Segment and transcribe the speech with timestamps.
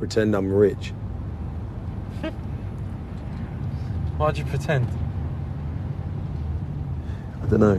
[0.00, 0.88] pretend I'm rich.
[4.16, 4.88] Why'd you pretend?
[7.42, 7.78] I don't know.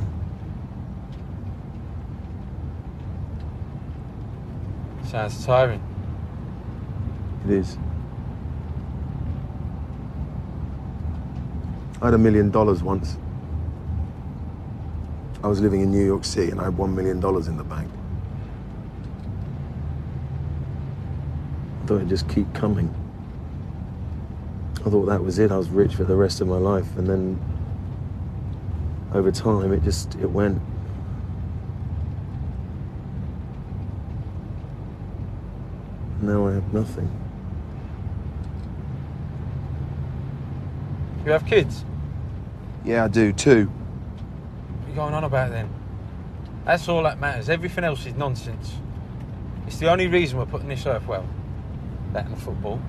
[5.04, 5.81] Sounds tiring.
[7.46, 7.79] It is.
[12.03, 13.17] I had a million dollars once.
[15.44, 17.63] I was living in New York City and I had one million dollars in the
[17.63, 17.90] bank.
[21.91, 22.89] Thought it'd just keep coming.
[24.85, 25.52] I thought that was it.
[25.52, 27.38] I was rich for the rest of my life, and then
[29.13, 30.61] over time, it just it went.
[36.21, 37.11] Now I have nothing.
[41.25, 41.83] You have kids?
[42.85, 43.66] Yeah, I do too.
[43.66, 45.69] What are you going on about then?
[46.63, 47.49] That's all that matters.
[47.49, 48.75] Everything else is nonsense.
[49.67, 51.27] It's the only reason we're putting this earth well
[52.13, 52.79] that in football.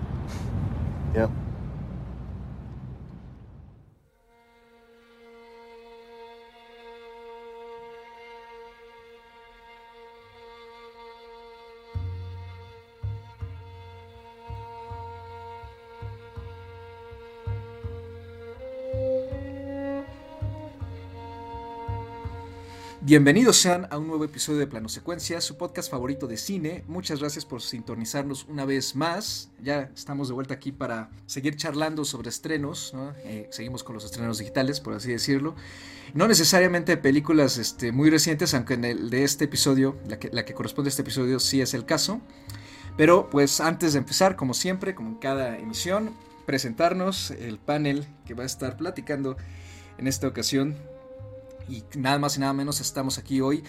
[23.04, 26.84] Bienvenidos sean a un nuevo episodio de Plano Secuencia, su podcast favorito de cine.
[26.86, 29.50] Muchas gracias por sintonizarnos una vez más.
[29.60, 32.94] Ya estamos de vuelta aquí para seguir charlando sobre estrenos.
[32.94, 33.12] ¿no?
[33.24, 35.56] Eh, seguimos con los estrenos digitales, por así decirlo.
[36.14, 40.44] No necesariamente películas este, muy recientes, aunque en el de este episodio, la que, la
[40.44, 42.20] que corresponde a este episodio, sí es el caso.
[42.96, 46.14] Pero pues antes de empezar, como siempre, como en cada emisión,
[46.46, 49.36] presentarnos el panel que va a estar platicando
[49.98, 50.76] en esta ocasión
[51.72, 53.64] y nada más y nada menos estamos aquí hoy.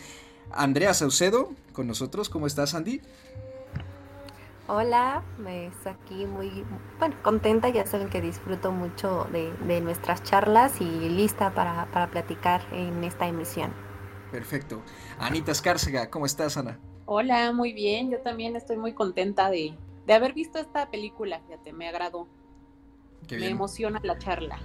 [0.52, 2.30] Andrea Saucedo con nosotros.
[2.30, 3.02] ¿Cómo estás, Andy?
[4.68, 6.66] Hola, me estoy aquí muy
[7.00, 7.70] bueno, contenta.
[7.70, 13.04] Ya saben que disfruto mucho de, de nuestras charlas y lista para, para, platicar en
[13.04, 13.74] esta emisión.
[14.32, 14.82] Perfecto.
[15.20, 16.80] Anita Escárcega, ¿cómo estás, Ana?
[17.06, 18.10] Hola, muy bien.
[18.10, 21.42] Yo también estoy muy contenta de, de haber visto esta película.
[21.48, 22.28] Fíjate, me agradó.
[23.28, 24.60] Qué me emociona la charla.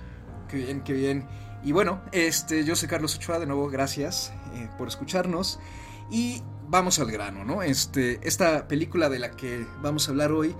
[0.49, 1.29] Qué bien, qué bien.
[1.65, 5.59] Y bueno, este, yo soy Carlos Ochoa, de nuevo gracias eh, por escucharnos.
[6.11, 7.63] Y vamos al grano, ¿no?
[7.63, 10.55] Este, esta película de la que vamos a hablar hoy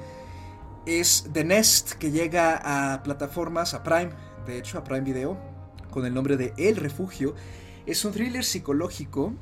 [0.87, 2.61] es The Nest, que llega
[2.93, 4.11] a plataformas, a Prime,
[4.47, 5.39] de hecho, a Prime Video,
[5.91, 7.35] con el nombre de El Refugio.
[7.87, 9.35] Es un thriller psicológico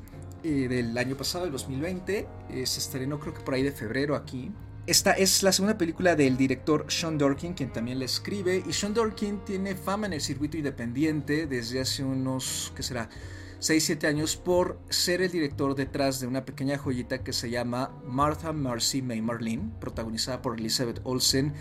[0.43, 2.29] eh, del año pasado, del 2020.
[2.51, 4.53] Eh, se estrenó creo que por ahí de febrero aquí.
[4.87, 8.63] Esta es la segunda película del director Sean Dorkin, quien también la escribe.
[8.69, 13.09] Y Sean Dorkin tiene fama en el circuito independiente desde hace unos, ¿qué será?
[13.61, 18.53] 6-7 años por ser el director detrás de una pequeña joyita que se llama Martha
[18.53, 21.53] Marcy May Marlene, protagonizada por Elizabeth Olsen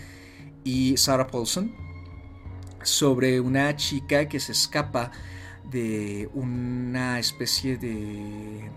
[0.63, 1.73] y Sarah Paulson,
[2.83, 5.09] sobre una chica que se escapa
[5.71, 8.69] de una especie de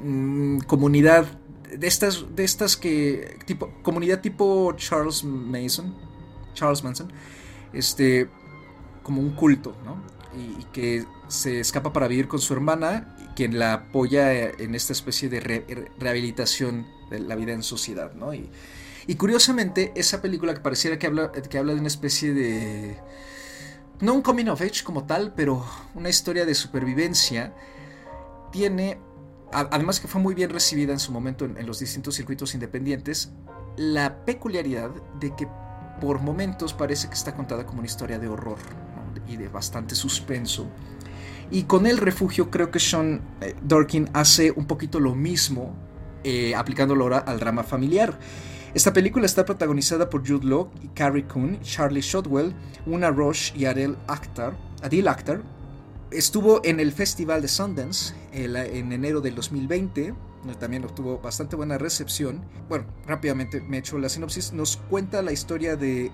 [0.00, 1.41] mm, comunidad
[1.76, 5.94] de estas, de estas que, tipo, comunidad tipo Charles Mason,
[6.54, 7.12] Charles Manson,
[7.72, 8.28] este,
[9.02, 10.02] como un culto, ¿no?
[10.38, 15.28] Y, que se escapa para vivir con su hermana, quien la apoya en esta especie
[15.28, 18.32] de re, rehabilitación de la vida en sociedad, ¿no?
[18.34, 18.50] Y,
[19.06, 22.96] y, curiosamente, esa película que pareciera que habla, que habla de una especie de...
[24.00, 27.54] No un coming of age como tal, pero una historia de supervivencia,
[28.50, 28.98] tiene
[29.52, 33.32] además que fue muy bien recibida en su momento en, los distintos circuitos independientes,
[33.76, 34.90] la peculiaridad
[35.20, 35.48] de que
[36.00, 38.58] por momentos parece que está contada como una historia de horror
[39.28, 40.66] y de bastante suspenso.
[41.50, 45.74] Y con el refugio creo que Sean eh, Dorkin hace un poquito lo mismo,
[46.24, 48.18] eh, aplicándolo ahora al drama familiar.
[48.74, 52.54] Esta película está protagonizada por Jude Law, Carrie Coon, Charlie Shotwell,
[52.86, 55.42] Una Roche y Adele Akhtar, Adil Akhtar,
[56.12, 60.14] Estuvo en el Festival de Sundance en enero del 2020,
[60.58, 62.44] también obtuvo bastante buena recepción.
[62.68, 64.52] Bueno, rápidamente me echo la sinopsis.
[64.52, 66.10] Nos cuenta la historia de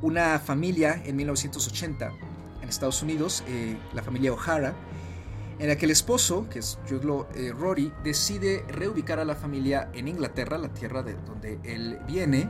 [0.00, 2.12] una familia en 1980
[2.62, 4.74] en Estados Unidos, eh, la familia O'Hara,
[5.58, 9.90] en la que el esposo, que es Jude eh, Rory, decide reubicar a la familia
[9.92, 12.48] en Inglaterra, la tierra de donde él viene,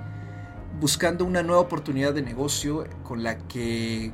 [0.78, 4.12] buscando una nueva oportunidad de negocio con la que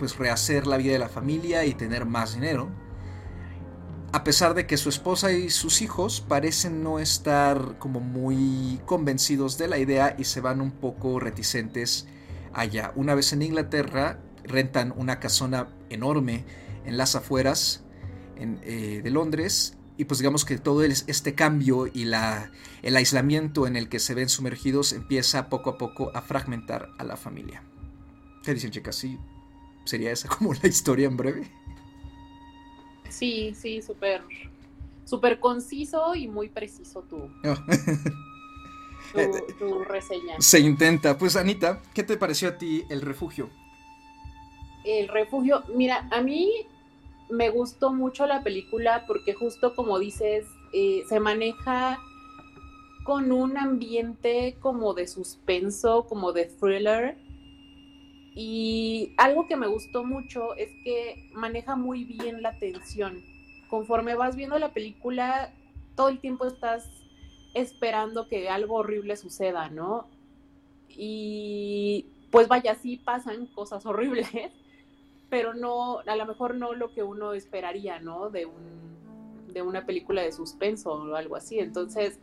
[0.00, 2.70] pues rehacer la vida de la familia y tener más dinero.
[4.12, 9.58] A pesar de que su esposa y sus hijos parecen no estar como muy convencidos
[9.58, 12.08] de la idea y se van un poco reticentes
[12.54, 12.94] allá.
[12.96, 16.46] Una vez en Inglaterra rentan una casona enorme
[16.86, 17.84] en las afueras
[18.38, 22.10] eh, de Londres y pues digamos que todo este cambio y
[22.82, 27.04] el aislamiento en el que se ven sumergidos empieza poco a poco a fragmentar a
[27.04, 27.62] la familia.
[28.42, 28.96] ¿Qué dicen chicas?
[28.96, 29.18] ¿Sí?
[29.90, 31.50] ¿Sería esa como la historia en breve?
[33.08, 34.22] Sí, sí, súper
[35.04, 37.56] súper conciso y muy preciso tu, oh.
[39.58, 40.36] tu, reseña.
[40.38, 41.18] Se intenta.
[41.18, 43.50] Pues Anita, ¿qué te pareció a ti el refugio?
[44.84, 46.48] El refugio, mira, a mí
[47.28, 51.98] me gustó mucho la película porque justo como dices, eh, se maneja
[53.02, 57.18] con un ambiente como de suspenso, como de thriller.
[58.34, 63.22] Y algo que me gustó mucho es que maneja muy bien la tensión
[63.70, 65.54] conforme vas viendo la película,
[65.94, 66.90] todo el tiempo estás
[67.54, 70.08] esperando que algo horrible suceda, ¿no?
[70.88, 74.28] Y pues vaya, sí pasan cosas horribles,
[75.30, 78.28] pero no, a lo mejor no lo que uno esperaría, ¿no?
[78.28, 81.60] De, un, de una película de suspenso o algo así.
[81.60, 82.18] Entonces,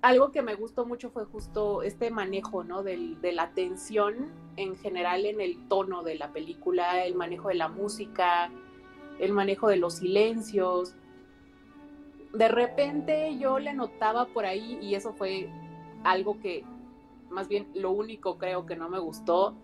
[0.00, 2.82] algo que me gustó mucho fue justo este manejo, ¿no?
[2.82, 7.54] Del, de la tensión en general en el tono de la película, el manejo de
[7.56, 8.50] la música,
[9.18, 10.94] el manejo de los silencios.
[12.32, 15.48] De repente yo le notaba por ahí, y eso fue
[16.04, 16.64] algo que,
[17.30, 19.54] más bien lo único creo que no me gustó,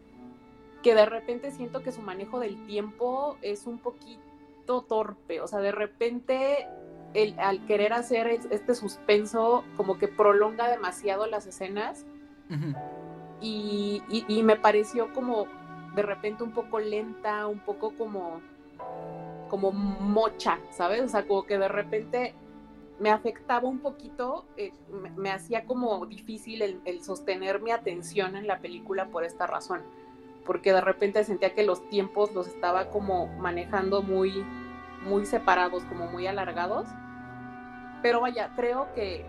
[0.82, 5.60] que de repente siento que su manejo del tiempo es un poquito torpe, o sea,
[5.60, 6.66] de repente
[7.14, 12.04] el, al querer hacer este suspenso como que prolonga demasiado las escenas
[13.40, 15.46] y, y me pareció como
[15.94, 18.40] de repente un poco lenta, un poco como
[19.48, 21.02] como mocha, ¿sabes?
[21.02, 22.34] O sea, como que de repente
[22.98, 24.72] me afectaba un poquito, eh,
[25.16, 29.82] me, hacía como difícil el, sostener mi atención en la película por esta razón,
[30.44, 34.44] porque de repente sentía que los tiempos los estaba como manejando muy,
[35.04, 36.88] muy separados, como muy alargados.
[38.04, 39.24] Pero vaya, creo que,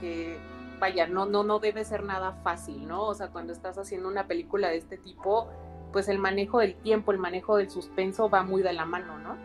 [0.00, 0.38] que,
[0.80, 3.02] vaya, no, no, no debe ser nada fácil, ¿no?
[3.02, 5.50] O sea, cuando estás haciendo una película de este tipo,
[5.92, 9.36] pues el manejo del tiempo, el manejo del suspenso va muy de la mano, ¿no?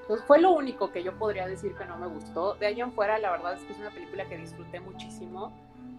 [0.00, 2.54] Entonces fue lo único que yo podría decir que no me gustó.
[2.54, 5.52] De ahí en fuera, la verdad es que es una película que disfruté muchísimo.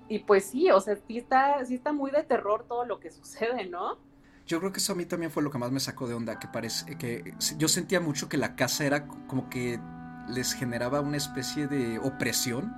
[0.09, 3.11] Y pues sí, o sea, sí está, sí está muy de terror todo lo que
[3.11, 3.99] sucede, ¿no?
[4.47, 6.39] Yo creo que eso a mí también fue lo que más me sacó de onda,
[6.39, 9.79] que parece que yo sentía mucho que la casa era como que
[10.31, 12.73] les generaba una especie de opresión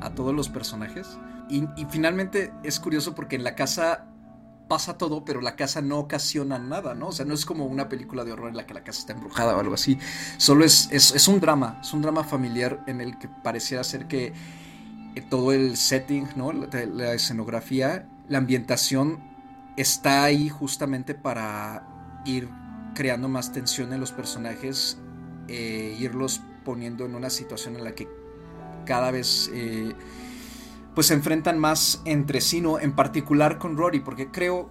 [0.00, 1.18] a todos los personajes.
[1.48, 4.06] Y, finalmente es curioso porque en la casa
[4.68, 7.08] pasa todo, pero la casa no ocasiona nada, ¿no?
[7.08, 9.12] O sea, no es como una película de horror en la que la casa está
[9.12, 9.98] embrujada o algo así.
[10.38, 14.32] Solo es, es, un drama, es un drama familiar en el que pareciera ser que
[15.14, 16.52] eh, todo el setting, ¿no?
[16.52, 19.20] La, escenografía, la ambientación
[19.76, 21.86] está ahí justamente para
[22.24, 22.48] ir
[22.94, 24.96] creando más tensión en los personajes,
[25.48, 28.08] e irlos poniendo en una situación en la que
[28.84, 29.50] cada vez...
[29.52, 29.94] Eh,
[30.94, 32.78] pues se enfrentan más entre sí, ¿no?
[32.78, 34.70] En particular con Rory, porque creo,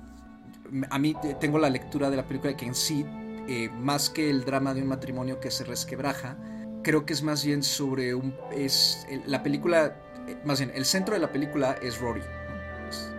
[0.89, 3.05] a mí tengo la lectura de la película que en sí,
[3.47, 6.38] eh, más que el drama de un matrimonio que se resquebraja,
[6.83, 8.35] creo que es más bien sobre un...
[8.51, 9.95] Es, la película,
[10.27, 12.21] eh, más bien, el centro de la película es Rory,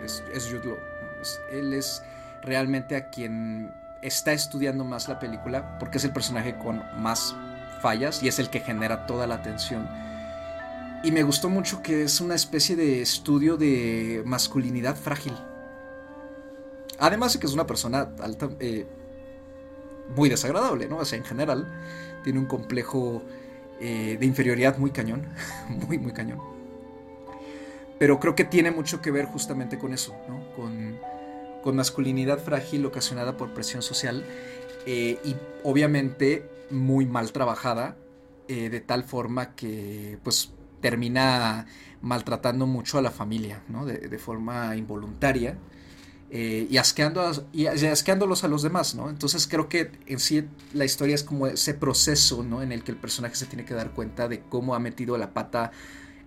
[0.04, 0.76] es, es, Jude Law.
[1.50, 2.02] él es
[2.42, 3.72] realmente a quien
[4.02, 7.34] está estudiando más la película, porque es el personaje con más
[7.82, 9.86] fallas y es el que genera toda la tensión
[11.02, 15.34] y me gustó mucho que es una especie de estudio de masculinidad frágil.
[16.98, 18.86] Además de que es una persona alta, eh,
[20.14, 20.98] muy desagradable, ¿no?
[20.98, 21.66] O sea, en general,
[22.22, 23.22] tiene un complejo
[23.80, 25.26] eh, de inferioridad muy cañón,
[25.88, 26.38] muy, muy cañón.
[27.98, 30.54] Pero creo que tiene mucho que ver justamente con eso, ¿no?
[30.54, 31.00] Con,
[31.64, 34.24] con masculinidad frágil ocasionada por presión social
[34.86, 35.34] eh, y
[35.64, 37.96] obviamente muy mal trabajada,
[38.48, 40.52] de tal forma que, pues,
[40.82, 41.66] termina
[42.02, 43.86] maltratando mucho a la familia, ¿no?
[43.86, 45.56] de, forma involuntaria.
[46.34, 49.10] Eh, y, asqueando y asqueándolos a los demás, ¿no?
[49.10, 52.62] Entonces creo que en sí la historia es como ese proceso, ¿no?
[52.62, 55.34] En el que el personaje se tiene que dar cuenta de cómo ha metido la
[55.34, 55.72] pata,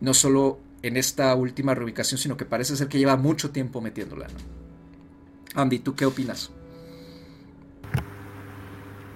[0.01, 4.27] no solo en esta última reubicación, sino que parece ser que lleva mucho tiempo metiéndola.
[5.55, 6.51] Andy, ¿tú qué opinas?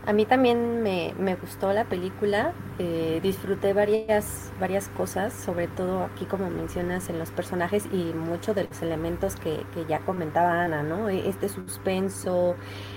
[0.09, 6.25] A mí también me, gustó la película, eh, disfruté varias, varias cosas, sobre todo aquí
[6.25, 11.09] como mencionas en los personajes y muchos de los elementos que, ya comentaba Ana, ¿no?
[11.09, 12.55] E, este suspenso,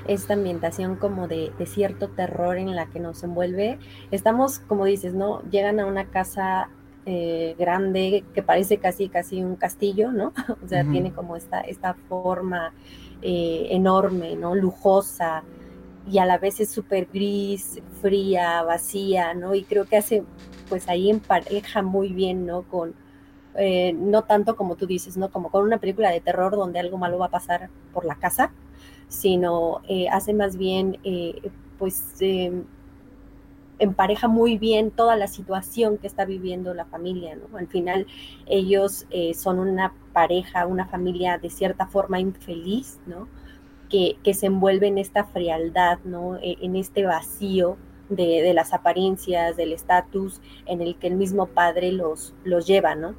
[0.08, 3.78] esta ambientación como de, cierto terror en la que nos envuelve.
[4.10, 5.42] Estamos, como dices, ¿no?
[5.50, 6.70] Llegan a una casa
[7.04, 10.32] eh, grande que parece casi, casi un castillo, ¿no?
[10.64, 12.72] o sea, tiene como esta, esta forma
[13.20, 14.54] eh, enorme, ¿no?
[14.54, 15.42] Lujosa
[16.10, 19.54] y a la vez es súper gris, fría, vacía, ¿no?
[19.54, 20.24] Y creo que hace
[20.68, 22.62] pues ahí empareja muy bien, ¿no?
[22.62, 22.94] Con,
[23.56, 25.30] eh, no tanto como tú dices, ¿no?
[25.30, 28.52] Como con una película de terror donde algo malo va a pasar por la casa,
[29.08, 32.64] sino eh, hace más bien, eh, pues, em,
[33.78, 37.58] empareja muy bien toda la situación que está viviendo la familia, ¿no?
[37.58, 38.06] Al final
[38.46, 43.28] ellos son una pareja, una familia de cierta forma infeliz, ¿no?
[43.92, 46.36] Que, se envuelve en esta frialdad, ¿no?
[46.38, 47.76] E, en este vacío
[48.08, 52.94] de, de las apariencias, del estatus en el que el mismo padre los, los lleva,
[52.94, 53.14] ¿no?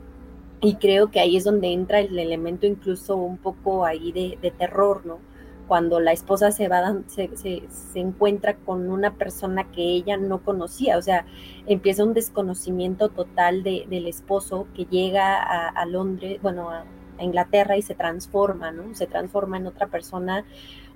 [0.64, 5.06] Y creo que ahí es donde entra el elemento incluso un poco ahí de, terror,
[5.06, 5.20] ¿no?
[5.68, 10.98] Cuando la esposa se va, se, se, encuentra con una persona que ella no conocía,
[10.98, 11.26] o sea,
[11.68, 16.86] empieza un desconocimiento total de, del esposo que llega a, Londres, bueno, a,
[17.24, 18.94] Inglaterra y se transforma, ¿no?
[18.96, 20.46] Se transforma en otra persona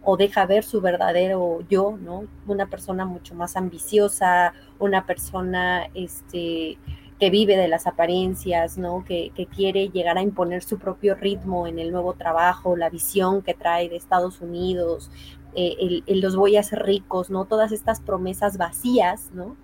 [0.03, 2.25] o deja ver su verdadero yo, ¿no?
[2.45, 6.77] Una persona mucho más ambiciosa, una persona, este,
[7.19, 9.03] que vive de las apariencias, ¿no?
[9.05, 13.53] Que, quiere llegar a imponer su propio ritmo en el nuevo trabajo, la visión que
[13.53, 15.09] trae de Estados Unidos,
[15.55, 17.45] eh, el, los voy a hacer ricos, ¿no?
[17.45, 19.57] Todas estas promesas vacías, ¿no?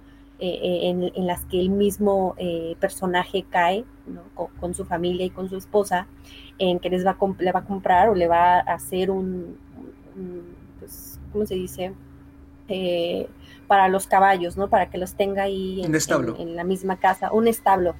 [0.45, 2.35] Eh, eh, en, las que el mismo
[2.77, 4.23] personaje cae ¿no?
[4.59, 6.05] con, su familia y con su esposa,
[6.59, 9.57] en que les va a, le va a comprar o le va a hacer un,
[10.17, 10.43] un
[10.79, 11.93] pues, ¿cómo se dice?
[13.67, 14.67] para los caballos, ¿no?
[14.67, 15.95] Para que los tenga ahí en,
[16.39, 17.95] en, la misma casa, un establo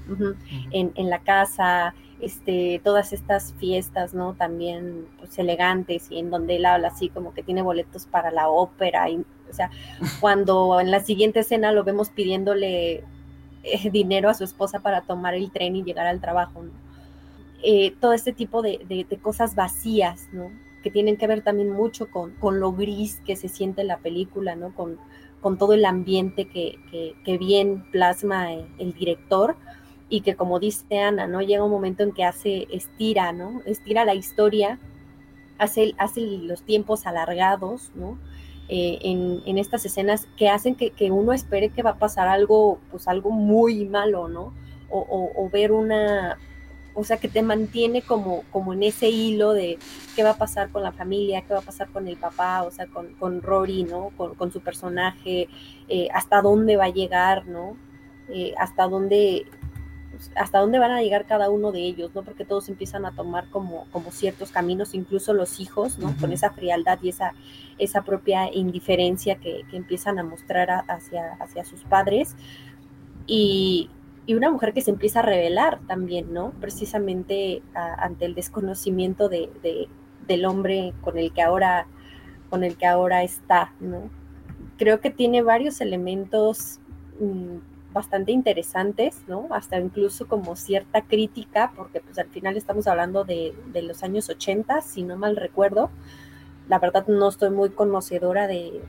[0.72, 1.94] en, en, la casa,
[2.24, 4.34] este, todas estas fiestas, ¿no?
[4.34, 8.50] También pues, elegantes y en donde él habla así como que tiene boletos para la
[8.50, 9.70] ópera, y, o sea,
[10.20, 13.04] cuando en la siguiente escena lo vemos pidiéndole
[13.64, 16.72] eh, dinero a su esposa para tomar el tren y llegar al trabajo, ¿no?
[17.66, 20.52] Eh, todo este tipo de, de, de cosas vacías, ¿no?
[20.84, 24.00] que tienen que ver también mucho con, con, lo gris que se siente en la
[24.00, 24.76] película, ¿no?
[24.76, 25.00] Con,
[25.44, 26.80] con todo el ambiente que,
[27.38, 29.56] bien plasma el, director
[30.10, 31.42] y que como dice Ana, ¿no?
[31.42, 33.62] Llega un momento en que hace, estira, ¿no?
[33.66, 34.80] Estira la historia,
[35.58, 38.18] hace, hace los tiempos alargados, ¿no?
[38.70, 43.08] Eh, en, estas escenas que hacen que, uno espere que va a pasar algo, pues
[43.08, 44.54] algo muy malo, ¿no?
[44.96, 46.38] o ver una,
[46.96, 49.80] o sea, que te mantiene como, como en ese hilo de
[50.16, 52.72] qué va a pasar con la familia, qué va a pasar con el papá, o
[52.72, 54.12] sea, con, con Rory, ¿no?
[54.16, 55.48] Con, su personaje,
[55.88, 57.76] eh, hasta dónde va a llegar, ¿no?
[58.30, 59.46] Eh, hasta dónde
[60.24, 62.24] pues, hasta dónde van a llegar cada uno de ellos, ¿no?
[62.24, 66.16] Porque todos empiezan a tomar como, como ciertos caminos, incluso los hijos, ¿no?
[66.20, 67.34] Con esa frialdad y esa,
[67.78, 72.36] esa propia indiferencia que, que empiezan a mostrar hacia, hacia sus padres.
[73.28, 73.90] Y,
[74.26, 76.52] y una mujer que se empieza a revelar también, ¿no?
[76.62, 79.50] Precisamente ante el desconocimiento de,
[80.28, 81.88] del hombre con el que ahora
[82.50, 84.12] con el que ahora está, ¿no?
[84.78, 86.80] Creo que tiene varios elementos
[87.20, 89.48] mm, bastante interesantes, ¿no?
[89.52, 94.30] Hasta incluso como cierta crítica, porque pues al final estamos hablando de, de los años
[94.30, 95.90] 80, si no mal recuerdo.
[96.68, 98.82] La verdad no estoy muy conocedora de,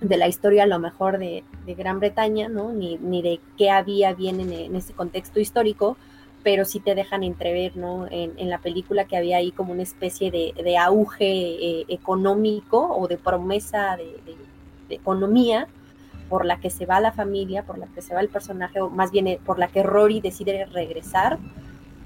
[0.00, 2.72] de la historia a lo mejor de, Gran Bretaña, ¿no?
[2.72, 5.96] Ni, ni, de qué había bien en, ese contexto histórico,
[6.42, 8.06] pero sí te dejan entrever, ¿no?
[8.10, 13.18] En, la película que había ahí como una especie de, auge eh, económico o de
[13.18, 14.36] promesa de,
[14.90, 15.68] economía
[16.28, 18.90] por la que se va la familia, por la que se va el personaje, o
[18.90, 21.38] más bien eh, por la que Rory decide regresar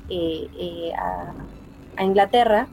[0.08, 1.34] eh, a,
[2.02, 2.68] Inglaterra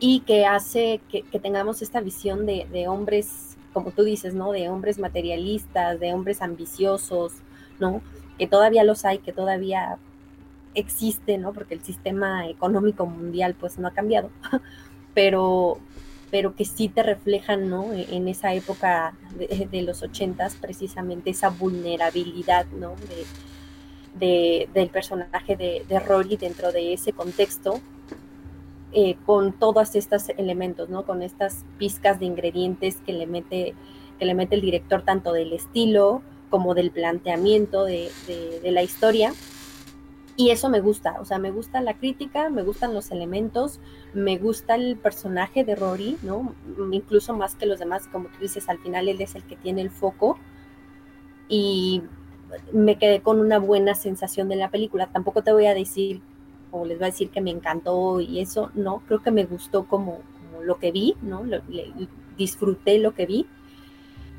[0.00, 4.52] y que hace que, tengamos esta visión de hombres como tú dices, ¿no?
[4.52, 7.34] De hombres materialistas, de hombres ambiciosos,
[7.78, 8.02] ¿no?
[8.38, 9.98] Que todavía los hay, que todavía
[10.74, 11.52] existe, ¿no?
[11.52, 14.30] Porque el sistema económico mundial pues no ha cambiado,
[15.14, 15.78] pero,
[16.30, 17.92] pero que sí te reflejan, ¿no?
[17.92, 22.94] E, en esa época de, los ochentas, precisamente esa vulnerabilidad, ¿no?
[24.18, 27.80] De, del personaje de, de Rory dentro de ese contexto
[28.92, 31.04] eh, con todos estos elementos, ¿no?
[31.04, 33.74] Con estas pizcas de ingredientes que le mete,
[34.18, 38.10] que le mete el director, tanto del estilo como del planteamiento de,
[38.64, 39.34] la historia.
[40.40, 43.80] Y eso me gusta, o sea, me gusta la crítica, me gustan los elementos,
[44.14, 46.54] me gusta el personaje de Rory, ¿no?
[46.92, 49.82] Incluso más que los demás, como tú dices, al final él es el que tiene
[49.82, 50.38] el foco.
[51.48, 52.04] Y
[52.72, 55.08] me quedé con una buena sensación de la película.
[55.08, 56.22] Tampoco te voy a decir
[56.70, 59.88] o les voy a decir que me encantó y eso, no, creo que me gustó
[59.88, 60.20] como,
[60.62, 61.42] lo que vi, ¿no?
[62.36, 63.46] disfruté lo que vi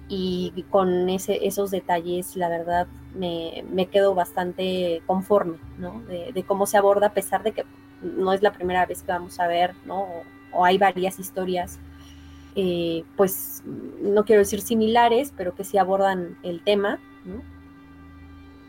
[0.09, 6.01] y con ese, esos detalles, la verdad, me, me quedo bastante conforme, ¿no?
[6.07, 7.63] De, cómo se aborda, a pesar de que
[8.01, 10.07] no es la primera vez que vamos a ver, ¿no?
[10.51, 11.79] O, hay varias historias,
[12.55, 13.61] eh, pues,
[14.01, 17.41] no quiero decir similares, pero que sí abordan el tema, ¿no?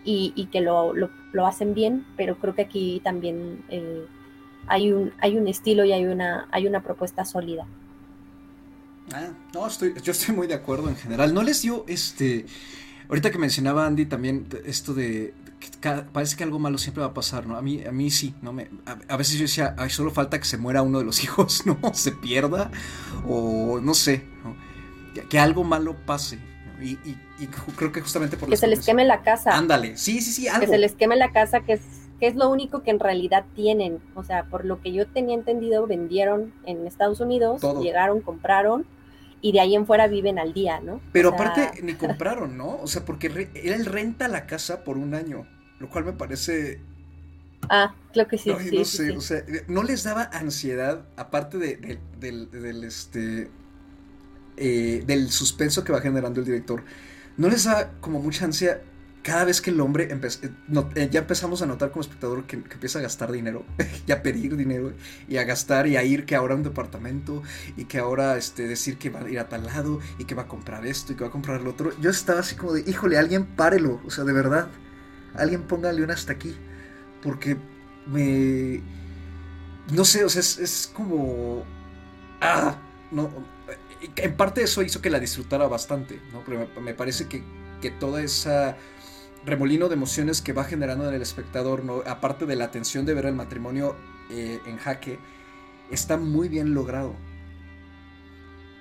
[0.04, 4.04] y, que lo, lo, hacen bien, pero creo que aquí también eh,
[4.66, 7.66] hay, un, hay un estilo y hay una, hay una propuesta sólida.
[9.12, 11.34] Ah, no, estoy, yo estoy muy de acuerdo en general.
[11.34, 12.46] ¿No les dio este...
[13.08, 15.34] Ahorita que mencionaba Andy también esto de,
[16.12, 17.56] parece que algo malo siempre va a pasar, ¿no?
[17.56, 18.52] A mí, a mí sí, ¿no?
[18.52, 18.68] Me,
[19.08, 21.78] a, veces yo decía, ay, solo falta que se muera uno de los hijos, ¿no?
[21.92, 22.70] Se pierda,
[23.26, 24.56] o no sé, ¿no?
[25.28, 26.38] Que, algo malo pase.
[26.80, 26.96] Y,
[27.76, 29.50] creo que justamente por Que se les queme la casa.
[29.56, 30.60] Ándale, sí, sí, sí, algo.
[30.60, 31.82] Que se les queme la casa, que es,
[32.18, 33.98] que es lo único que en realidad tienen.
[34.14, 38.86] O sea, por lo que yo tenía entendido, vendieron en Estados Unidos, llegaron, compraron
[39.40, 41.00] y de ahí en fuera viven al día, ¿no?
[41.12, 42.76] Pero aparte ni compraron, ¿no?
[42.76, 45.46] O sea, porque él renta la casa por un año,
[45.78, 46.80] lo cual me parece...
[47.68, 48.50] Ah, creo que sí.
[48.50, 53.50] no sé, o sea, no les daba ansiedad, aparte de, del, este,
[54.56, 56.82] eh, del suspenso que va generando el director,
[57.36, 58.80] no les da como mucha ansia
[59.22, 60.50] cada vez que el hombre eh,
[60.94, 63.64] eh, ya empezamos a notar como espectador que, empieza a gastar dinero,
[64.06, 64.92] y a pedir dinero,
[65.28, 67.42] y a gastar y a ir que ahora un departamento,
[67.76, 70.42] y que ahora este, decir que va a ir a tal lado, y que va
[70.42, 71.92] a comprar esto, y que va a comprar lo otro.
[72.00, 74.68] Yo estaba así como de, híjole, alguien párelo, o sea, de verdad,
[75.34, 76.56] alguien póngale un hasta aquí,
[77.22, 77.56] porque
[78.06, 78.82] me...
[79.92, 81.64] No sé, o sea, es, como...
[82.40, 82.76] Ah,
[83.10, 83.30] no...
[84.16, 86.42] En parte eso hizo que la disfrutara bastante, ¿no?
[86.46, 87.42] Pero me, parece que,
[87.82, 88.78] que toda esa
[89.44, 92.02] remolino de emociones que va generando en el espectador, ¿no?
[92.06, 93.96] aparte de la tensión de ver el matrimonio
[94.30, 95.18] eh, en jaque,
[95.90, 97.14] está muy bien logrado.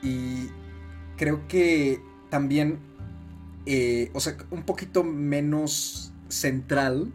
[0.01, 0.49] Y
[1.17, 2.79] creo que también,
[3.65, 7.11] eh, o sea, un poquito menos central,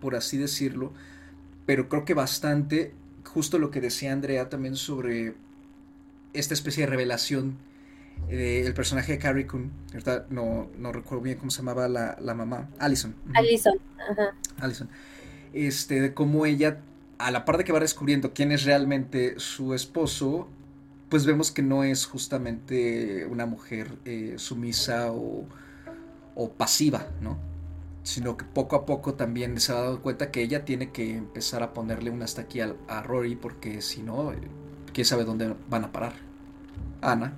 [0.00, 0.92] por así decirlo,
[1.66, 2.92] pero creo que bastante,
[3.24, 5.34] justo lo que decía Andrea también sobre
[6.32, 7.56] esta especie de revelación
[8.28, 9.70] eh, el personaje de Carrie Coon,
[10.28, 13.14] no, no recuerdo bien cómo se llamaba la, mamá, Allison.
[13.34, 13.78] Allison,
[14.10, 14.34] ajá.
[14.60, 14.88] Allison.
[15.54, 16.80] Este, de cómo ella,
[17.18, 20.48] a la par de que va descubriendo quién es realmente su esposo,
[21.08, 25.46] pues vemos que no es justamente una mujer eh, sumisa o,
[26.34, 27.38] o, pasiva, ¿no?
[28.02, 31.62] Sino que poco a poco también se ha dado cuenta que ella tiene que empezar
[31.62, 34.38] a ponerle un hasta aquí a, a Rory, porque si no, eh,
[34.92, 36.12] quién sabe dónde van a parar.
[37.00, 37.32] Ana.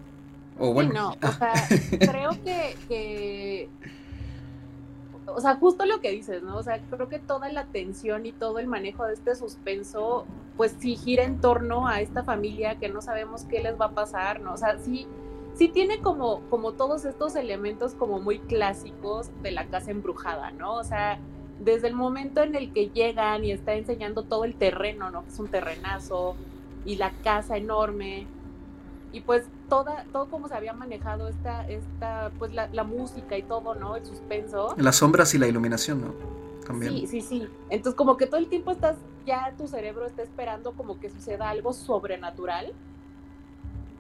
[0.61, 0.93] O bueno.
[0.93, 1.33] no, o ah.
[1.33, 1.53] sea,
[1.99, 3.69] creo que,
[5.27, 6.59] o sea, justo lo que dices, ¿no?
[6.59, 10.27] O sea, creo que toda la tensión y todo el manejo de este suspenso,
[10.59, 13.91] pues sí gira en torno a esta familia que no sabemos qué les va a
[13.93, 14.53] pasar, ¿no?
[14.53, 15.07] O sea, sí,
[15.55, 20.75] sí tiene como, como todos estos elementos como muy clásicos de la casa embrujada, ¿no?
[20.75, 21.19] O sea,
[21.59, 25.23] desde el momento en el que llegan y está enseñando todo el terreno, ¿no?
[25.23, 26.37] Que es un terrenazo
[26.85, 28.27] y la casa enorme,
[29.13, 33.75] y pues toda, todo como se había manejado esta, esta pues la, música y todo,
[33.75, 33.97] ¿no?
[33.97, 34.75] El suspenso.
[34.77, 36.15] Las sombras y la iluminación, ¿no?
[36.67, 36.93] También.
[36.93, 37.49] Sí, sí, sí.
[37.71, 41.49] Entonces como que todo el tiempo estás, ya tu cerebro está esperando como que suceda
[41.49, 42.75] algo sobrenatural.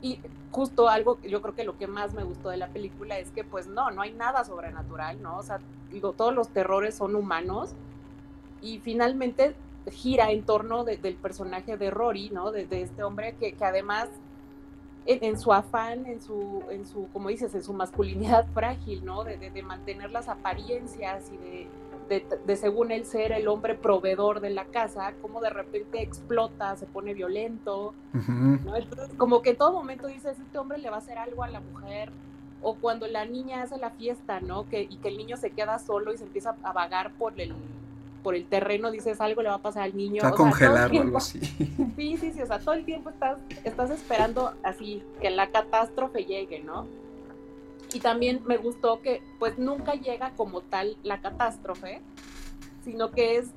[0.03, 0.19] Y
[0.51, 3.45] justo algo, yo creo que lo que más me gustó de la película es que
[3.45, 5.39] pues no, no hay nada sobrenatural, ¿no?
[5.39, 7.71] O sea, digo, todos los terrores son humanos
[8.61, 9.55] y finalmente
[9.91, 12.51] gira en torno del personaje de Rory, ¿no?
[12.51, 14.09] De, este hombre que, que además
[15.07, 19.25] en, su afán, en su, en su, como dices, en su masculinidad frágil, ¿no?
[19.25, 21.37] De, de, mantener las apariencias y
[22.09, 26.77] de, de, según él ser el hombre proveedor de la casa, como de repente explota,
[26.77, 28.77] se pone violento, ¿no?
[28.77, 31.49] Entonces, como que en todo momento dices, este hombre le va a hacer algo a
[31.49, 32.11] la mujer,
[32.63, 34.69] o cuando la niña hace la fiesta, ¿no?
[34.69, 37.55] Que, y que el niño se queda solo y se empieza a vagar por el
[38.23, 40.25] por el terreno dices algo le va a pasar al niño.
[40.25, 41.41] a congelar o algo así.
[41.97, 46.25] Sí, sí, sí, o sea, todo el tiempo estás, estás esperando así que la catástrofe
[46.25, 46.87] llegue, ¿no?
[47.93, 52.01] Y también me gustó que pues nunca llega como tal la catástrofe,
[52.85, 53.49] sino que es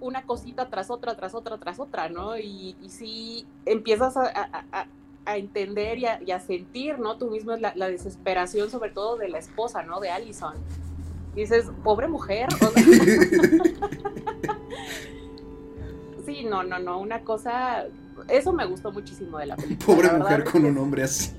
[0.00, 2.36] una cosita tras otra, tras otra, tras otra, ¿no?
[2.38, 4.86] Y, y sí empiezas a,
[5.26, 7.16] a, entender y, y a, sentir, ¿no?
[7.16, 10.00] Tú mismo la, la desesperación sobre todo de la esposa, ¿no?
[10.00, 10.54] De Allison
[11.34, 12.48] dices, pobre mujer.
[16.26, 17.86] sí, no, no, no, una cosa,
[18.28, 19.86] eso me gustó muchísimo de la película.
[19.86, 21.32] Pobre mujer con un hombre así.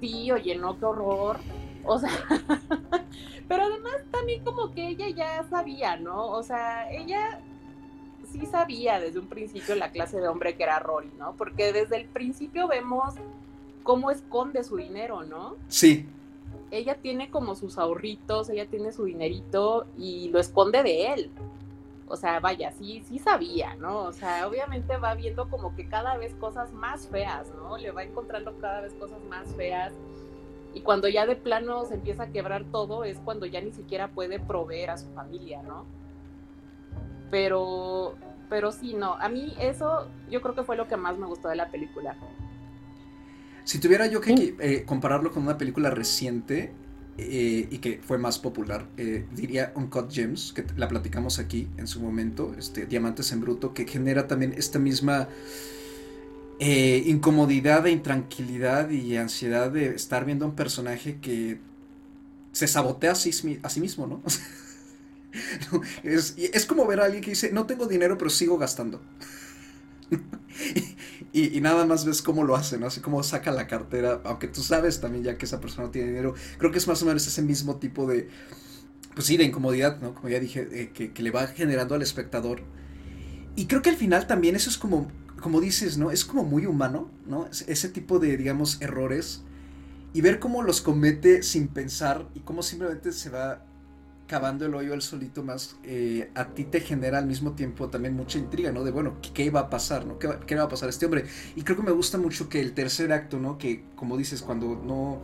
[0.00, 1.38] Sí, oye, no, qué horror.
[1.84, 2.10] O sea,
[3.48, 6.28] pero además también como que ella ya sabía, ¿no?
[6.28, 7.40] O sea, ella
[8.30, 11.34] sí sabía desde un principio la clase de hombre que era Rory, ¿no?
[11.36, 13.14] Porque desde el principio vemos
[13.82, 15.56] cómo esconde su dinero, ¿no?
[15.68, 16.06] Sí
[16.72, 21.30] ella tiene como sus ahorritos, ella tiene su dinerito y lo esconde de él.
[22.08, 24.04] O sea, vaya, sí, sí sabía, ¿no?
[24.04, 27.76] O sea, obviamente va viendo como que cada vez cosas más feas, ¿no?
[27.76, 29.92] Le va encontrando cada vez cosas más feas.
[30.74, 34.08] Y cuando ya de plano se empieza a quebrar todo, es cuando ya ni siquiera
[34.08, 35.84] puede proveer a su familia, ¿no?
[37.30, 38.14] Pero,
[38.48, 39.14] pero sí, no.
[39.14, 42.16] A mí eso yo creo que fue lo que más me gustó de la película.
[43.64, 46.72] Si tuviera yo que eh, compararlo con una película reciente
[47.18, 51.86] eh, y que fue más popular, eh, diría Uncut Gems, que la platicamos aquí en
[51.86, 55.28] su momento, este, Diamantes en Bruto, que genera también esta misma
[56.60, 61.58] incomodidad e intranquilidad y ansiedad de estar viendo a un personaje que
[62.52, 64.22] se sabotea a sí, a sí mismo, ¿no?
[66.04, 69.02] es, es como ver a alguien que dice, no tengo dinero, pero sigo gastando.
[71.34, 72.86] y, nada más ves cómo lo hace, ¿no?
[72.86, 76.34] Así como saca la cartera, aunque tú sabes también ya que esa persona tiene dinero.
[76.58, 78.28] Creo que es más o menos ese mismo tipo de,
[79.14, 80.14] pues sí, de incomodidad, ¿no?
[80.14, 82.60] Como ya dije, eh, que, le va generando al espectador.
[83.56, 86.10] Y creo que al final también eso es como, como dices, ¿no?
[86.10, 87.48] Es como muy humano, ¿no?
[87.66, 89.42] Ese tipo de, digamos, errores.
[90.12, 93.64] Y ver cómo los comete sin pensar y cómo simplemente se va
[94.32, 98.16] cavando el hoyo él solito más, eh, a ti te genera al mismo tiempo también
[98.16, 98.82] mucha intriga, ¿no?
[98.82, 100.18] De, bueno, ¿qué, iba a pasar, ¿no?
[100.18, 101.26] ¿Qué, ¿Qué, va a pasar a este hombre?
[101.54, 103.58] Y creo que me gusta mucho que el tercer acto, ¿no?
[103.58, 105.20] Que, como dices, cuando no...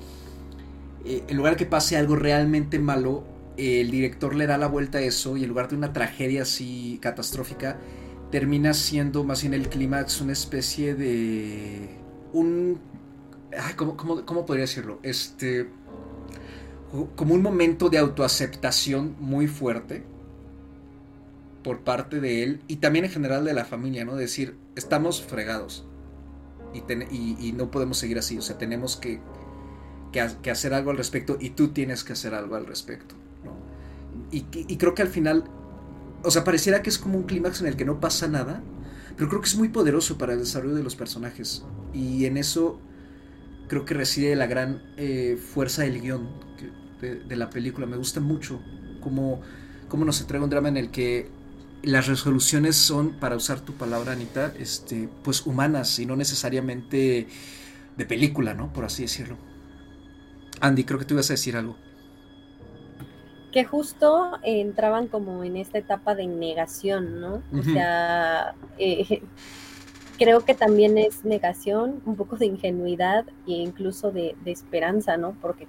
[1.06, 3.24] Eh, en lugar de que pase algo realmente malo,
[3.56, 6.98] el director le da la vuelta a eso y en lugar de una tragedia así
[7.00, 7.78] catastrófica,
[8.30, 11.96] termina siendo más bien el clímax una especie de...
[12.34, 12.78] un...
[13.74, 14.98] ¿cómo, cómo, cómo podría decirlo?
[15.02, 15.77] Este
[17.16, 20.04] como un momento de autoaceptación muy fuerte
[21.62, 24.16] por parte de él y también en general de la familia, ¿no?
[24.16, 25.86] Decir, estamos fregados
[26.72, 29.20] y, no podemos seguir así, o sea, tenemos que,
[30.12, 33.52] que, hacer algo al respecto y tú tienes que hacer algo al respecto, ¿no?
[34.30, 35.44] Y, y creo que al final,
[36.22, 38.62] o sea, pareciera que es como un clímax en el que no pasa nada,
[39.16, 42.80] pero creo que es muy poderoso para el desarrollo de los personajes y en eso
[43.68, 46.28] creo que reside la gran eh, fuerza del guion
[47.00, 47.86] de, la película.
[47.86, 48.60] Me gusta mucho
[49.00, 49.40] cómo,
[49.88, 51.30] cómo, nos entrega un drama en el que
[51.82, 57.28] las resoluciones son, para usar tu palabra, Anita, este, pues humanas y no necesariamente
[57.96, 58.72] de película, ¿no?
[58.72, 59.36] Por así decirlo.
[60.60, 61.76] Andy, creo que tú ibas a decir algo.
[63.52, 67.42] Que justo entraban como en esta etapa de negación, ¿no?
[67.52, 69.22] O sea, eh,
[70.18, 75.34] creo que también es negación, un poco de ingenuidad e incluso de, esperanza, ¿no?
[75.40, 75.66] Porque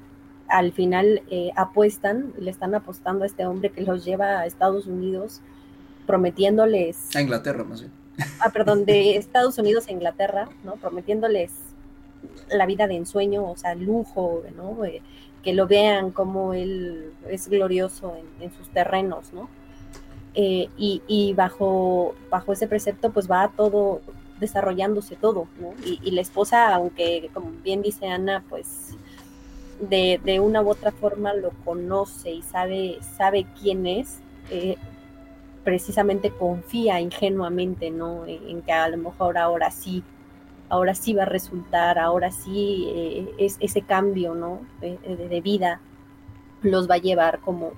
[0.48, 4.88] al final eh, apuestan, le están apostando a este hombre que los lleva a Estados
[4.88, 5.42] Unidos,
[6.08, 7.16] prometiéndoles...
[7.16, 7.94] A Inglaterra, más bien.
[8.40, 10.74] Ah, perdón, de Estados Unidos a Inglaterra, ¿no?
[10.74, 11.52] Prometiéndoles
[12.52, 14.84] la vida de ensueño, o sea, lujo, ¿no?
[14.84, 15.02] Eh,
[15.44, 19.50] que lo vean como él es glorioso en, sus terrenos, ¿no?
[20.34, 24.02] Eh, y, y, bajo, bajo ese precepto, pues va todo,
[24.40, 25.74] desarrollándose todo, ¿no?
[25.86, 28.96] Y, la esposa, aunque como bien dice Ana, pues
[29.80, 34.20] de, una u otra forma lo conoce y sabe, sabe quién es,
[34.52, 34.76] eh,
[35.64, 38.26] precisamente confía ingenuamente, ¿no?
[38.26, 40.04] En, que a lo mejor ahora sí,
[40.70, 44.62] ahora sí va a resultar, ahora sí eh, es, ese cambio, ¿no?
[44.82, 45.80] De, vida
[46.62, 47.72] los va a llevar como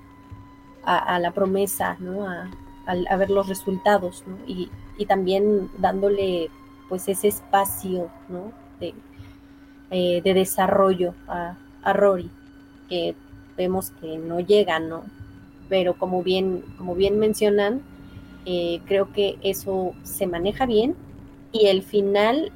[0.84, 2.28] a, la promesa, ¿no?
[2.28, 2.50] A,
[2.86, 4.38] a, ver los resultados, ¿no?
[4.48, 4.70] Y,
[5.02, 6.52] y también dándole
[6.88, 8.52] pues ese espacio ¿no?
[8.80, 8.94] de,
[9.90, 12.30] eh, de, desarrollo a, a, Rory,
[12.88, 13.16] que
[13.58, 15.04] vemos que no llega, ¿no?
[15.70, 17.82] Pero como bien, como bien mencionan,
[18.46, 20.96] eh, creo que eso se maneja bien
[21.52, 22.52] y el final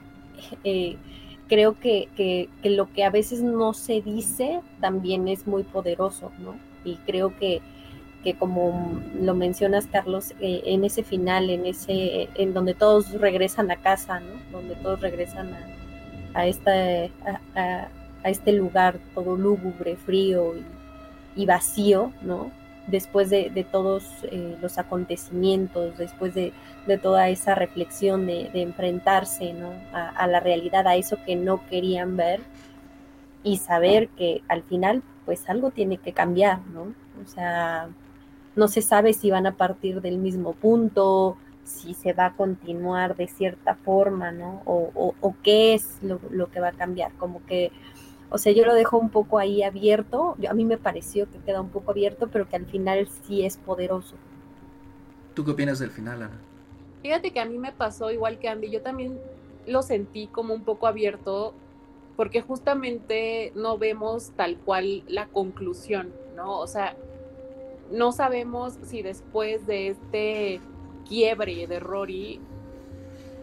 [0.64, 0.98] eh,
[1.48, 6.32] creo que, que, que, lo que a veces no se dice también es muy poderoso,
[6.38, 6.60] ¿no?
[6.84, 7.64] Y creo que
[8.26, 13.70] que como lo mencionas Carlos, eh, en ese final, en ese, en donde todos regresan
[13.70, 14.34] a casa, ¿no?
[14.52, 16.72] Donde todos regresan a, a esta,
[17.56, 17.88] a,
[18.24, 20.56] este lugar todo lúgubre, frío
[21.36, 22.50] y, vacío, ¿no?
[22.88, 26.52] Después de, de todos eh, los acontecimientos, después de,
[26.88, 29.72] de, toda esa reflexión de, de enfrentarse, ¿no?
[29.94, 32.40] A, la realidad, a eso que no querían ver
[33.44, 36.96] y saber que al final, pues algo tiene que cambiar, ¿no?
[37.24, 37.90] O sea,
[38.56, 43.16] no se sabe si van a partir del mismo punto, si se va a continuar
[43.16, 44.62] de cierta forma, ¿no?
[44.66, 47.72] O, o, qué es lo, que va a cambiar, como que,
[48.30, 51.62] o sea, yo lo dejo un poco ahí abierto, a mí me pareció que queda
[51.62, 54.16] un poco abierto, pero que al final sí es poderoso.
[55.34, 56.40] ¿Tú qué opinas del final, Ana?
[57.02, 59.20] Fíjate que a mí me pasó igual que Andy, yo también
[59.68, 61.54] lo sentí como un poco abierto
[62.16, 66.60] porque justamente no vemos tal cual la conclusión, ¿no?
[66.60, 66.96] O sea,
[67.92, 70.62] no sabemos si después de este
[71.08, 72.42] quiebre de Rory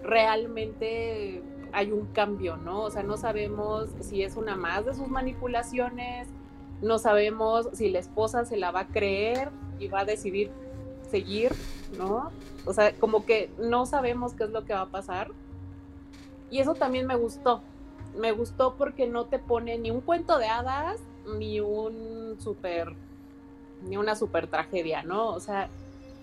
[0.03, 2.83] realmente hay un cambio, ¿no?
[2.83, 6.29] O sea, no sabemos si es una más de sus manipulaciones,
[6.83, 10.51] no sabemos si la esposa se la va a creer y va a decidir
[11.11, 11.53] seguir,
[11.97, 12.31] ¿no?
[12.67, 15.31] O sea, como que no sabemos qué es lo que va a pasar.
[16.51, 17.63] Y eso también me gustó.
[18.17, 21.01] Me gustó porque no te pone ni un cuento de hadas,
[21.39, 22.95] ni un super,
[23.85, 25.29] ni una super tragedia, ¿no?
[25.29, 25.69] O sea,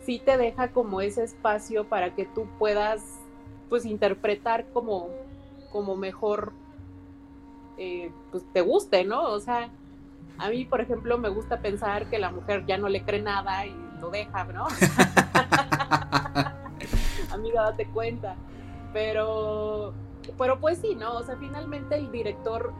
[0.06, 3.02] sí te deja como ese espacio para que tú puedas,
[3.70, 5.10] pues, interpretar como
[5.72, 6.52] como mejor
[7.78, 9.24] eh, pues te guste, ¿no?
[9.24, 9.70] O sea,
[10.38, 13.66] a mí, por ejemplo, me gusta pensar que la mujer ya no le cree nada
[13.66, 14.68] y lo deja, ¿no?
[17.32, 18.36] Amiga, date cuenta.
[18.92, 19.94] Pero,
[20.38, 21.18] pero pues sí, ¿no?
[21.18, 22.74] O sea, finalmente el director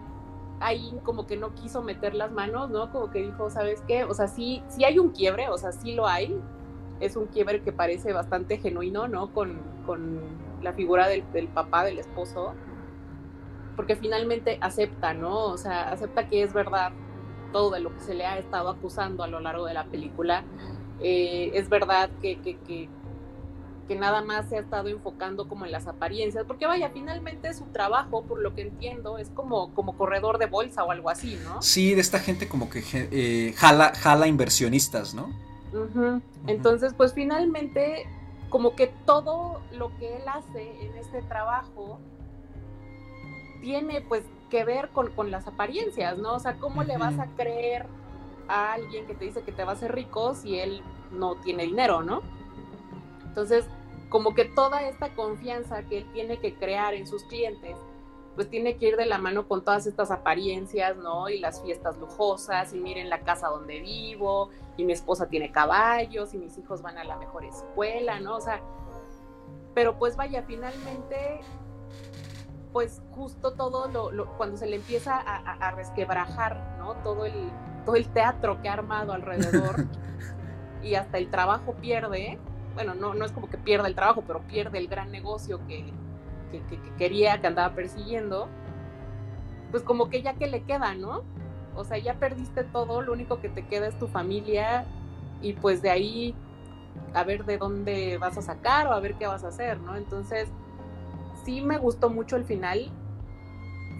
[0.60, 2.92] ahí como que no quiso meter las manos, ¿no?
[2.92, 4.04] Como que dijo, ¿sabes qué?
[4.04, 6.40] O sea, sí, sí hay un quiebre, o sea, sí lo hay.
[7.00, 9.34] Es un quiebre que parece bastante genuino, ¿no?
[9.34, 10.20] Con, con
[10.62, 12.54] la figura del, del papá, del esposo
[13.80, 15.46] porque finalmente acepta, ¿no?
[15.46, 16.92] O sea, acepta que es verdad
[17.54, 20.44] todo de lo que se le ha estado acusando a lo largo de la película.
[21.00, 22.90] Eh, es verdad que, que, que,
[23.90, 27.66] que, nada más se ha estado enfocando como en las apariencias, porque vaya, finalmente su
[27.66, 31.62] trabajo, por lo que entiendo, es como, como corredor de bolsa o algo así, ¿no?
[31.62, 35.30] Sí, de esta gente como que eh, jala, jala inversionistas, ¿no?
[35.74, 36.22] Uh -huh.
[36.48, 38.08] Entonces, pues finalmente,
[38.50, 42.00] como que todo lo que él hace en este trabajo
[43.62, 46.36] tiene pues que ver con, con, las apariencias, ¿no?
[46.36, 46.88] O sea, ¿cómo uh -huh.
[46.88, 47.88] le vas a creer
[48.48, 51.64] a alguien que te dice que te va a hacer rico si él no tiene
[51.64, 52.22] dinero, ¿no?
[53.28, 53.66] Entonces,
[54.10, 57.78] como que toda esta confianza que él tiene que crear en sus clientes,
[58.36, 61.30] pues tiene que ir de la mano con todas estas apariencias, ¿no?
[61.30, 66.34] Y las fiestas lujosas, y miren la casa donde vivo, y mi esposa tiene caballos,
[66.34, 68.38] y mis hijos van a la mejor escuela, ¿no?
[68.38, 68.62] O sea,
[69.74, 71.42] pero pues vaya, finalmente
[72.72, 76.96] pues justo todo lo, lo, cuando se le empieza a, a, a, resquebrajar, ¿no?
[76.98, 77.34] Todo el,
[77.86, 79.88] todo el teatro que ha armado alrededor
[80.84, 82.40] y hasta el trabajo pierde,
[82.74, 85.86] bueno, no, no es como que pierda el trabajo, pero pierde el gran negocio que,
[86.52, 88.48] que, que, que quería, que andaba persiguiendo,
[89.72, 91.24] pues como que ya que le queda, ¿no?
[91.76, 94.86] O sea, ya perdiste todo, lo único que te queda es tu familia
[95.42, 96.36] y pues de ahí
[97.14, 99.96] a ver de dónde vas a sacar o a ver qué vas a hacer, ¿no?
[99.96, 100.50] Entonces,
[101.44, 102.92] sí me gustó mucho el final.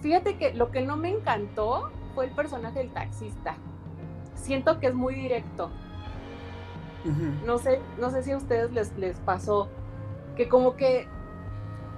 [0.02, 3.56] Fíjate que lo que no me encantó fue el personaje del taxista.
[4.36, 5.70] Siento que es muy directo.
[7.06, 7.46] Uh -huh.
[7.46, 9.70] No sé, no sé si a ustedes les, les pasó
[10.36, 11.08] que como que,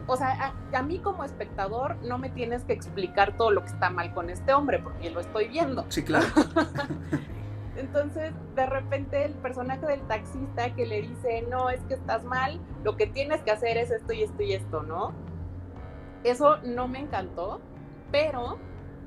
[0.08, 3.68] o sea, a, a, mí como espectador no me tienes que explicar todo lo que
[3.68, 5.86] está mal con este hombre porque lo estoy viendo.
[5.90, 6.26] Sí, claro.
[7.78, 12.60] Entonces, de repente el personaje del taxista que le dice, no, es que estás mal,
[12.84, 15.14] lo que tienes que hacer es esto y esto y esto, ¿no?
[16.24, 17.62] Eso no me encantó,
[18.12, 18.58] pero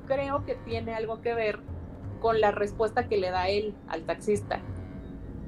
[0.07, 1.59] creo que tiene algo que ver
[2.21, 4.59] con la respuesta que le da él al taxista.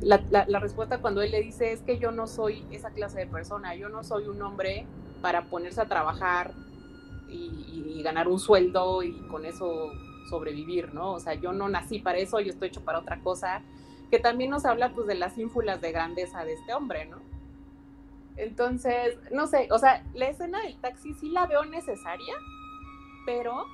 [0.01, 3.75] La, respuesta cuando él le dice es que yo no soy esa clase de persona,
[3.75, 4.85] yo no soy un hombre
[5.21, 6.53] para ponerse a trabajar
[7.29, 9.91] y, y, ganar un sueldo y con eso
[10.29, 11.13] sobrevivir, ¿no?
[11.13, 13.63] O sea, yo no nací para eso, yo estoy hecho para otra cosa,
[14.11, 17.17] que también nos habla pues de las ínfulas de grandeza de este hombre, ¿no?
[18.37, 22.35] Entonces, no sé, o sea, la escena del taxi sí la veo necesaria,
[23.25, 23.65] pero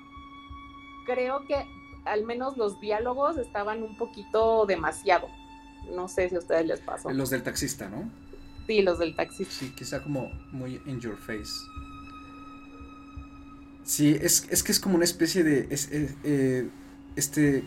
[1.05, 1.65] creo que
[2.05, 5.27] al menos los diálogos estaban un poquito demasiado.
[5.91, 7.11] No sé si a ustedes les pasó.
[7.11, 8.09] Los del taxista, ¿no?
[8.67, 9.53] Sí, los del taxista.
[9.53, 11.51] Sí, quizá como muy in your face.
[13.83, 15.67] Sí, es, es que es como una especie de.
[15.69, 16.69] Es, eh, eh,
[17.15, 17.65] este.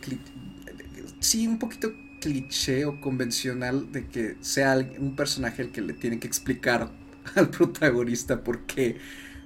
[1.21, 6.19] Sí, un poquito cliché o convencional de que sea un personaje el que le tiene
[6.19, 6.91] que explicar
[7.35, 8.99] al protagonista por qué,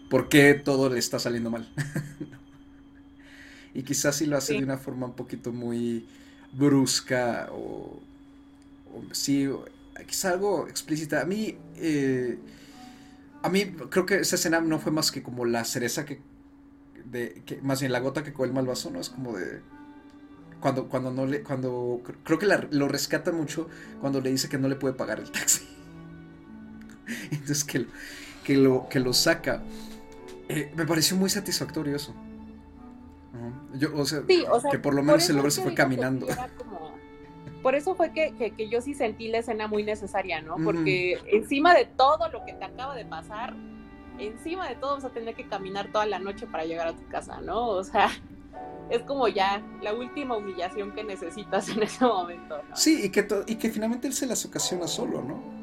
[0.08, 1.68] por qué todo le está saliendo mal.
[3.74, 4.58] y quizás si lo hace sí.
[4.58, 6.06] de una forma un poquito muy
[6.52, 8.00] brusca o
[9.12, 9.48] sí,
[10.06, 11.20] quizás algo explícita.
[11.20, 12.38] A mí, eh,
[13.42, 16.20] a mí creo que esa escena no fue más que como la cereza que,
[17.04, 19.00] de, que más bien la gota que colma el vaso, ¿no?
[19.00, 19.60] Es como de
[20.60, 23.68] cuando, cuando no le, cuando, creo que la, lo rescata mucho
[24.00, 25.66] cuando le dice que no le puede pagar el taxi.
[27.30, 27.86] Entonces que,
[28.44, 29.62] que, lo, que lo saca.
[30.48, 32.14] Eh, me pareció muy satisfactorio eso.
[33.32, 35.62] Uh, yo, o, sea, sí, o sea, que por lo menos por el hombre se
[35.62, 36.26] fue caminando.
[37.62, 40.56] Por eso fue que, que, que, yo sí sentí la escena muy necesaria, ¿no?
[40.62, 41.36] Porque uh -huh.
[41.42, 43.54] encima de todo lo que te acaba de pasar,
[44.18, 47.06] encima de todo vas a tener que caminar toda la noche para llegar a tu
[47.08, 47.68] casa, ¿no?
[47.68, 48.10] O sea,
[48.90, 52.62] es como ya la última humillación que necesitas en ese momento.
[52.68, 52.76] ¿no?
[52.76, 55.60] Sí, y que, y que finalmente él se las ocasiona solo, ¿no?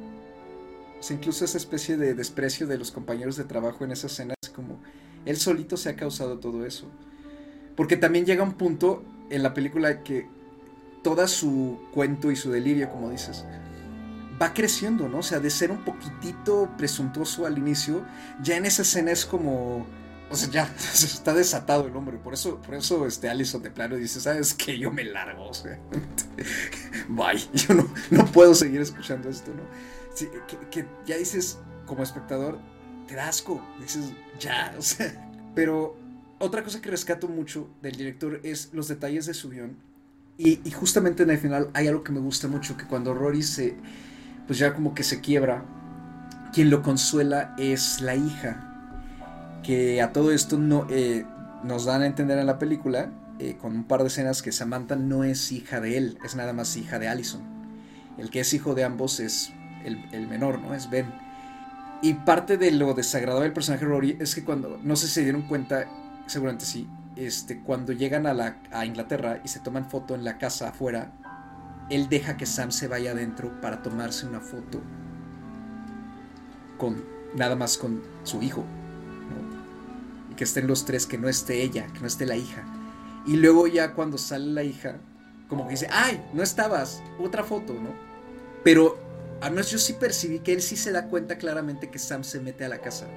[1.00, 4.34] O sea, incluso esa especie de desprecio de los compañeros de trabajo en esa escena
[4.42, 4.80] es como,
[5.26, 6.88] Él solito se ha causado todo eso.
[7.76, 10.28] Porque también llega un punto en la película que
[11.04, 13.46] toda su cuento y su delirio, como dices,
[14.42, 15.20] va creciendo, ¿no?
[15.20, 18.06] O sea, de ser un poquitito presuntuoso al inicio,
[18.42, 19.86] ya en esa escena es como
[20.30, 22.18] o sea, ya está desatado el hombre.
[22.18, 24.78] Por eso, por eso este Allison de plano dice, ¿sabes qué?
[24.78, 25.48] Yo me largo.
[25.50, 25.80] O sea,
[27.08, 27.38] bye.
[27.54, 29.64] Yo no, no puedo seguir escuchando esto, ¿no?
[30.72, 32.60] que, ya dices, como espectador,
[33.08, 33.62] te asco.
[33.80, 35.30] Dices, ya, o sea.
[35.56, 35.98] Pero
[36.40, 39.78] otra cosa que rescato mucho del director es los detalles de su guion.
[40.38, 43.76] Y, justamente en el final hay algo que me gusta mucho, que cuando Rory se,
[44.45, 45.65] pues ya como que se quiebra,
[46.54, 48.67] quien lo consuela es la hija
[49.63, 51.26] que a todo esto no, eh,
[51.63, 54.95] nos dan a entender en la película, eh, con un par de escenas, que Samantha
[54.95, 57.41] no es hija de él, es nada más hija de Allison.
[58.17, 59.52] El que es hijo de ambos es
[59.84, 60.73] el, menor, ¿no?
[60.73, 61.13] Es Ben.
[62.02, 65.23] Y parte de lo desagradable del personaje Rory es que cuando, no sé si se
[65.23, 65.86] dieron cuenta,
[66.28, 70.38] seguramente sí, este, cuando llegan a, la, a Inglaterra y se toman foto en la
[70.38, 71.13] casa afuera,
[71.89, 74.82] él deja que Sam se vaya adentro para tomarse una foto
[76.77, 77.03] con
[77.36, 78.65] nada más con su hijo
[80.38, 82.63] que estén los tres, que no esté ella, que no esté la hija.
[83.25, 84.99] Y luego ya cuando sale la hija,
[85.49, 87.89] como que dice, ay, no estabas, otra foto, ¿no?
[88.63, 88.97] Pero
[89.41, 92.39] al menos yo sí percibí que él sí se da cuenta claramente que Sam se
[92.39, 93.08] mete a la casa.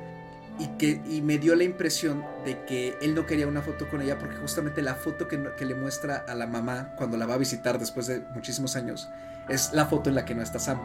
[0.61, 4.03] Y, que, y me dio la impresión de que él no quería una foto con
[4.03, 7.35] ella porque justamente la foto que, que le muestra a la mamá cuando la va
[7.35, 9.09] a visitar después de muchísimos años
[9.51, 10.79] es la foto en la que no está Sam.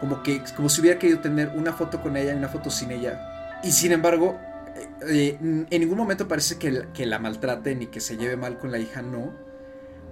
[0.00, 2.90] Como que como si hubiera querido tener una foto con ella y una foto sin
[2.90, 3.60] ella.
[3.62, 4.38] Y sin embargo,
[5.06, 8.70] eh, en ningún momento parece que, que, la maltraten y que se lleve mal con
[8.70, 9.34] la hija, no.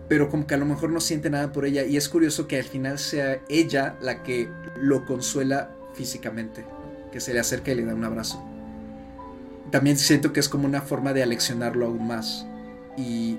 [0.08, 1.84] Pero como que a lo mejor no siente nada por ella.
[1.84, 6.64] Y es curioso que al final sea ella la que lo consuela físicamente.
[7.12, 8.42] Que se le acerca y le da un abrazo.
[9.70, 12.46] También siento que es como una forma de aleccionarlo aún más.
[12.96, 13.38] Y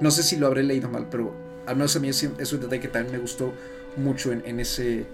[0.00, 1.34] no sé si lo habré leído mal, pero
[1.66, 3.52] al menos a mí es, un detalle que también me gustó
[3.96, 5.06] mucho en, ese,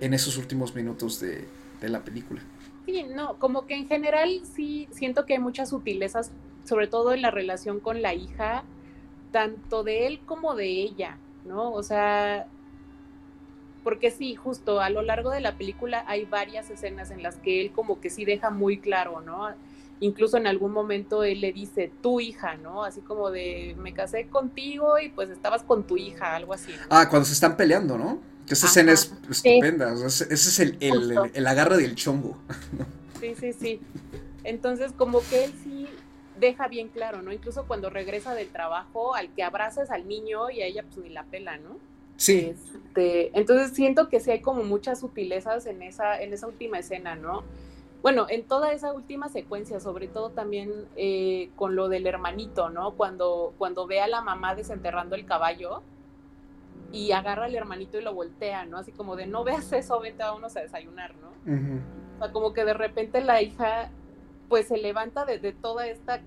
[0.00, 2.40] en esos últimos minutos de la película.
[2.86, 6.30] Sí, no, como que en general sí siento que hay muchas sutilezas,
[6.64, 8.64] sobre todo en la relación con la hija,
[9.32, 11.72] tanto de él como de ella, ¿no?
[11.72, 12.46] O sea,
[13.84, 17.60] porque sí, justo a lo largo de la película hay varias escenas en las que
[17.60, 19.50] él como que sí deja muy claro, ¿no?
[20.00, 22.84] Incluso en algún momento él le dice, tu hija, ¿no?
[22.84, 26.72] Así como de, me casé contigo y pues estabas con tu hija, algo así.
[26.88, 28.18] Ah, cuando se están peleando, ¿no?
[28.46, 29.92] Que esa escena es estupenda.
[30.06, 32.36] ese es el, el, agarre del chongo.
[33.20, 33.80] Sí, sí, sí.
[34.44, 35.86] Entonces, como que él sí
[36.38, 37.32] deja bien claro, ¿no?
[37.32, 41.10] Incluso cuando regresa del trabajo, al que abrazas al niño y a ella pues ni
[41.10, 41.76] la pela, ¿no?
[42.16, 42.54] Sí.
[42.54, 47.14] Este, entonces siento que sí hay como muchas sutilezas en esa, en esa última escena,
[47.14, 47.44] ¿no?
[48.02, 52.92] Bueno, en toda esa última secuencia, sobre todo también eh, con lo del hermanito, ¿no?
[52.92, 55.82] Cuando, cuando ve a la mamá desenterrando el caballo,
[56.92, 58.78] y agarra al hermanito y lo voltea, ¿no?
[58.78, 61.28] Así como de, no veas eso, vente a unos a desayunar, ¿no?
[62.16, 63.90] O sea, como que de repente la hija,
[64.48, 66.20] pues se levanta de, toda esta,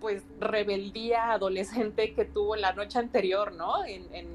[0.00, 3.84] pues, rebeldía adolescente que tuvo la noche anterior, ¿no?
[3.86, 4.28] En,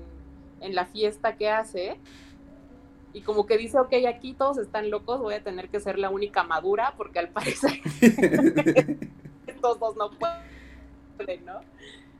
[0.64, 1.98] en la fiesta que hace.
[3.14, 6.10] Y como que dice, ok, aquí todos están locos, voy a tener que ser la
[6.10, 7.80] única madura, porque al parecer
[9.48, 11.62] estos dos no pueden, ¿no?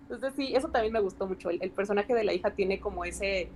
[0.04, 1.50] Entonces sí, eso también me gustó mucho.
[1.50, 3.50] El, personaje de la hija tiene como ese,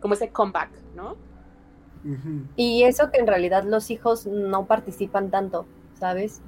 [0.00, 1.16] como ese comeback, ¿no?
[2.56, 5.66] Y eso que en realidad los hijos no participan tanto,
[5.98, 6.40] ¿sabes?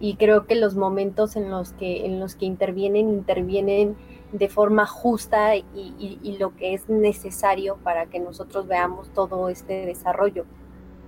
[0.00, 3.96] Y creo que los momentos en los que, en los que intervienen, intervienen
[4.38, 10.44] de forma justa y, lo que es necesario para que nosotros veamos todo este desarrollo.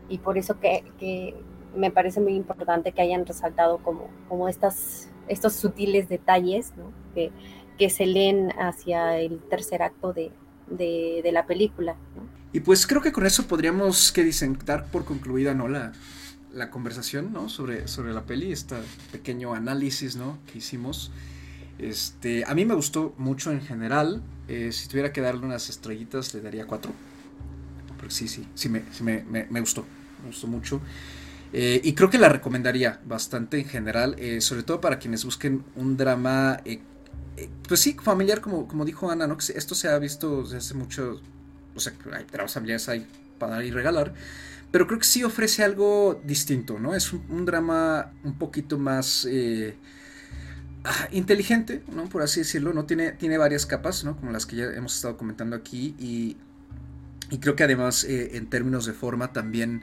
[0.09, 1.35] Y por eso que,
[1.77, 6.73] me parece muy importante que hayan resaltado como, como estas, estos sutiles detalles.
[7.15, 7.31] Que,
[7.79, 10.33] que se leen hacia el tercer acto de,
[11.33, 11.97] la película.
[12.53, 14.59] Y pues creo que con eso podríamos, ¿qué dicen?
[14.67, 15.69] Dar por concluida, ¿no?
[15.69, 15.93] La,
[16.53, 17.49] la conversación, ¿no?
[17.49, 18.77] Sobre, sobre la peli, este
[19.13, 20.39] pequeño análisis, ¿no?
[20.51, 21.13] Que hicimos.
[21.79, 24.23] Este, a mí me gustó mucho en general.
[24.49, 26.93] Eh, si tuviera que darle unas estrellitas, le daría cuatro.
[27.97, 29.85] Porque sí, sí, sí me, me, gustó.
[30.23, 30.81] Me gustó mucho.
[31.53, 35.65] Eh, y creo que la recomendaría bastante en general, eh, sobre todo para quienes busquen
[35.77, 36.61] un drama
[37.67, 39.37] pues sí, familiar, como, como dijo Ana, ¿no?
[39.39, 41.21] esto se ha visto desde hace mucho,
[41.75, 43.07] o sea, hay dramas familiares hay
[43.39, 44.15] para dar y regalar,
[44.71, 46.95] pero creo que sí ofrece algo distinto, ¿no?
[46.95, 49.77] Es un, drama un poquito más eh,
[51.13, 52.09] inteligente, ¿no?
[52.09, 52.85] Por así decirlo, ¿no?
[52.85, 54.17] Tiene, tiene varias capas, ¿no?
[54.17, 56.37] Como las que ya hemos estado comentando aquí y,
[57.41, 59.83] creo que además eh, en términos de forma también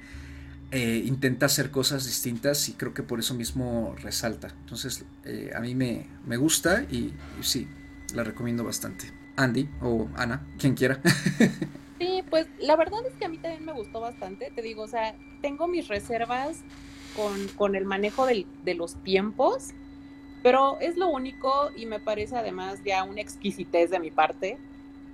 [0.72, 4.50] eh, intenta hacer cosas distintas y creo que por eso mismo resalta.
[4.62, 7.68] Entonces, eh, a mí me, me gusta y, sí,
[8.14, 9.12] la recomiendo bastante.
[9.38, 11.02] Andy o Ana, quien quiera.
[12.00, 14.52] sí, pues la verdad es que a mí también me gustó bastante.
[14.56, 16.58] Te digo, o sea, tengo mis reservas
[17.16, 19.74] con, con el manejo de los tiempos,
[20.46, 24.60] pero es lo único y me parece además ya una exquisitez de mi parte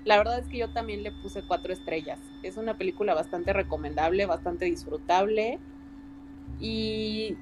[0.04, 2.20] la verdad es que yo también le puse cuatro estrellas.
[2.44, 5.58] Es una película bastante recomendable, bastante disfrutable
[6.60, 7.38] y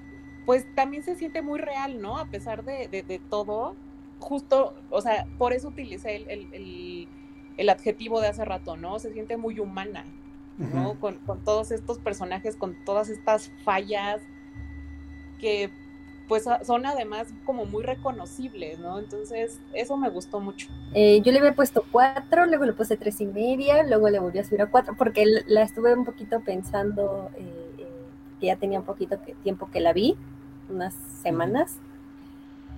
[0.45, 2.19] pues también se siente muy real, ¿no?
[2.19, 3.75] A pesar de, todo,
[4.19, 8.99] justo, o sea, por eso utilicé el, adjetivo de hace rato, ¿no?
[8.99, 10.05] Se siente muy humana,
[10.57, 10.99] ¿no?
[10.99, 14.21] con, con todos estos personajes, con todas estas fallas
[15.39, 15.71] que
[16.29, 18.99] pues son además como muy reconocibles, ¿no?
[18.99, 20.67] Entonces, eso me gustó mucho.
[20.93, 24.37] Eh, yo le había puesto cuatro, luego le puse tres y media, luego le volví
[24.37, 27.87] a subir a cuatro, porque la estuve un poquito pensando, eh, eh,
[28.39, 30.15] que ya tenía un poquito tiempo que la vi,
[30.69, 31.77] unas semanas.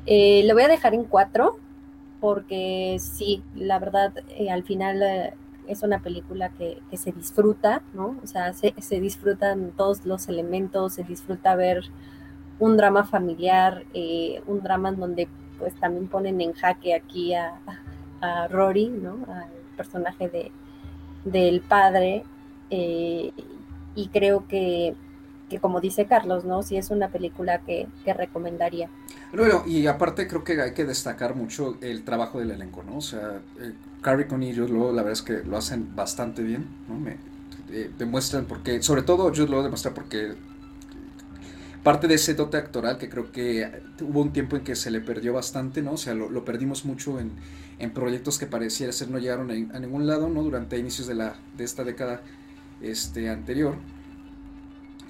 [0.06, 1.60] le voy a dejar en cuatro,
[2.22, 4.14] porque sí, la verdad,
[4.50, 5.34] al final
[5.68, 8.16] es una película que, se disfruta, ¿no?
[8.24, 11.84] O sea, se, se disfrutan todos los elementos, se disfruta ver
[12.62, 17.60] un drama familiar, eh, un drama en donde pues también ponen en jaque aquí a,
[18.52, 19.18] Rory, ¿no?
[19.28, 20.52] Al personaje de,
[21.26, 22.24] del padre.
[22.70, 23.32] Eh,
[23.96, 24.96] y creo que,
[25.60, 26.62] como dice Carlos, ¿no?
[26.62, 28.92] Sí es una película que, recomendaría.
[29.34, 32.98] Bueno, y aparte creo que hay que destacar mucho el trabajo del elenco, ¿no?
[32.98, 36.68] O sea, eh, Carrie y Jude Law, la verdad es que lo hacen bastante bien,
[36.88, 37.00] ¿no?
[37.00, 37.18] Me,
[37.98, 40.36] demuestran porque, sobre todo Jude Law demuestra porque
[41.84, 45.02] parte de ese dote actoral que creo que hubo un tiempo en que se le
[45.02, 45.94] perdió bastante, ¿no?
[45.94, 47.32] O sea, lo, perdimos mucho en,
[47.92, 50.44] proyectos que pareciera ser no llegaron a, ningún lado, ¿no?
[50.44, 52.22] Durante inicios de, la, de esta década
[52.82, 53.76] este, anterior.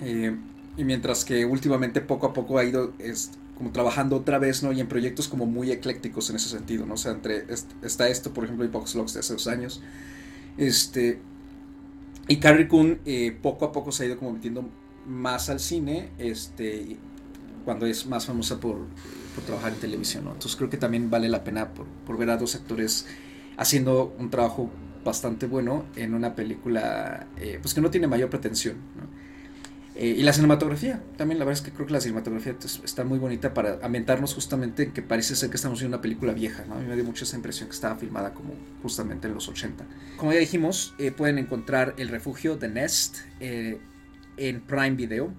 [0.01, 0.35] Eh,
[0.77, 4.71] y mientras que últimamente poco a poco ha ido es, como trabajando otra vez, ¿no?
[4.71, 6.93] Y en proyectos como muy eclécticos en ese sentido, ¿no?
[6.93, 7.45] O sea, entre,
[7.83, 9.81] está esto, por ejemplo, Box Locks de hace dos años.
[10.57, 11.19] Este,
[12.27, 14.69] y Carrie Coon eh, poco a poco se ha ido como metiendo
[15.07, 16.97] más al cine este,
[17.65, 18.87] cuando es más famosa por,
[19.45, 20.25] trabajar en televisión.
[20.27, 23.07] Entonces creo que también vale la pena por, ver a dos actores
[23.57, 24.69] haciendo un trabajo
[25.03, 28.75] bastante bueno en una película eh, pues que no tiene mayor pretensión.
[29.95, 33.19] Eh, y la cinematografía, también la verdad es que creo que la cinematografía está muy
[33.19, 36.63] bonita para ambientarnos justamente en que parece ser que estamos viendo una película vieja.
[36.71, 39.85] A mí me dio mucha esa impresión que estaba filmada como justamente en los 80.
[40.17, 43.17] Como ya dijimos, eh, pueden encontrar El Refugio, The Nest,
[44.37, 45.33] en Prime Video,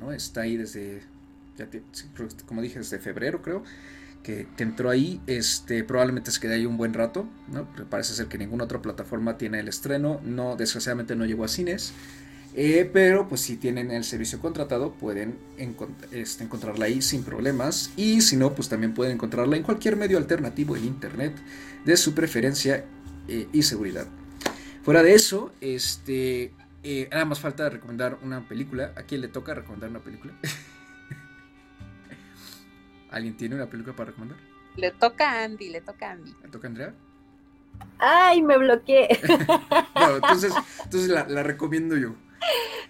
[0.00, 0.12] ¿no?
[0.12, 1.02] Está ahí desde,
[2.46, 3.62] como dije, desde febrero creo,
[4.22, 7.66] que, entró ahí, este, probablemente se quede ahí un buen rato, ¿no?
[7.88, 11.92] Parece ser que ninguna otra plataforma tiene el estreno, no, desgraciadamente no llegó a cines,
[12.54, 15.36] eh, pero pues si tienen el servicio contratado pueden
[16.12, 20.16] este, encontrarla ahí sin problemas y si no pues también pueden encontrarla en cualquier medio
[20.16, 21.34] alternativo en internet
[21.84, 22.84] de su preferencia
[23.28, 24.06] eh, y seguridad.
[24.82, 26.52] Fuera de eso, este,
[26.82, 28.92] eh, nada más falta recomendar una película.
[28.96, 30.32] ¿A quién le toca recomendar una película?
[33.10, 34.38] ¿Alguien tiene una película para recomendar?
[34.76, 36.34] Le toca a Andy, le toca a Andy.
[36.42, 36.94] ¿Le toca a Andrea?
[37.98, 39.08] Ay, me bloqueé.
[40.14, 40.52] entonces,
[40.84, 42.14] entonces la, recomiendo yo.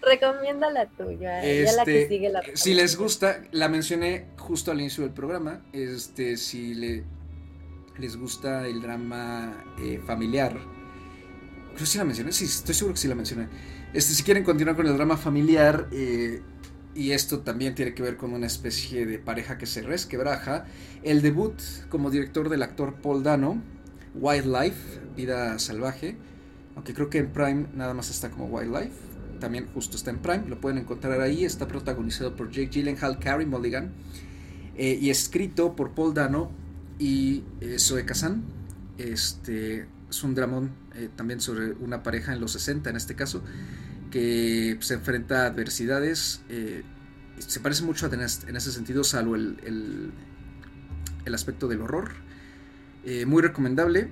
[0.03, 4.70] Recomienda la tuya, ya la que este, sigue la Si les gusta, la mencioné justo
[4.70, 5.62] al inicio del programa.
[5.72, 7.05] Este, si le,
[7.99, 10.59] les gusta el drama eh, familiar,
[11.79, 13.47] creo que sí la mencioné, sí, estoy seguro que sí la mencioné.
[13.93, 16.43] Este, si quieren continuar con el drama familiar, eh,
[16.97, 20.66] y esto también tiene que ver con una especie de pareja que se resquebraja,
[21.05, 21.55] el debut
[21.89, 23.62] como director del actor Paul Dano,
[24.16, 26.16] Wildlife, Vida Salvaje,
[26.74, 28.97] aunque creo que en Prime nada más está como Wildlife,
[29.39, 33.47] también justo está en Prime, lo pueden encontrar ahí, está protagonizado por Jake Gyllenhaal, Carrie
[33.47, 33.93] Mulligan,
[34.76, 36.51] eh, y escrito por Paul Dano
[36.99, 38.43] y eh, Zoe Kazan.
[38.97, 43.42] Este, es un dramón eh, también sobre una pareja en los 60 en este caso,
[44.11, 46.42] que se enfrenta a adversidades.
[46.48, 46.82] Eh,
[47.38, 48.20] se parece mucho en
[48.56, 50.12] ese sentido, salvo el,
[51.24, 52.11] el, aspecto del horror.
[53.04, 54.09] Eh, muy recomendable.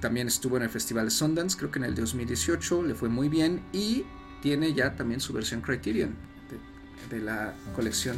[0.00, 3.28] también estuvo en el Festival de Sundance, creo que en el 2018, le fue muy
[3.28, 4.04] bien y
[4.40, 6.14] tiene ya también su versión Criterion
[7.10, 8.16] de, la colección